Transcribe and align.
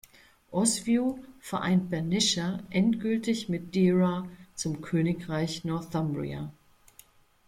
Oswiu 0.49 1.19
vereint 1.41 1.91
Bernicia 1.91 2.63
endgültig 2.71 3.49
mit 3.49 3.75
Deira 3.75 4.27
zum 4.55 4.81
Königreich 4.81 5.63
Northumbria. 5.63 6.51